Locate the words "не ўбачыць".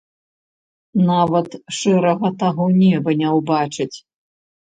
3.21-3.93